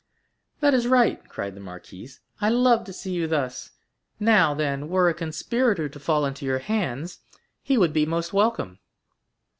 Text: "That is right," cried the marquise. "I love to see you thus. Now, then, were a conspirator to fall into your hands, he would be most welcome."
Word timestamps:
"That 0.61 0.73
is 0.73 0.87
right," 0.87 1.29
cried 1.29 1.53
the 1.55 1.59
marquise. 1.61 2.21
"I 2.41 2.49
love 2.49 2.85
to 2.85 2.91
see 2.91 3.11
you 3.11 3.27
thus. 3.27 3.69
Now, 4.19 4.55
then, 4.55 4.89
were 4.89 5.09
a 5.09 5.13
conspirator 5.13 5.87
to 5.89 5.99
fall 5.99 6.25
into 6.25 6.43
your 6.43 6.57
hands, 6.57 7.19
he 7.61 7.77
would 7.77 7.93
be 7.93 8.07
most 8.07 8.33
welcome." 8.33 8.79